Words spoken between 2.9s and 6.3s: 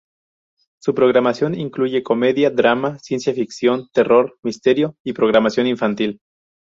ciencia ficción, terror, misterio y programación infantil.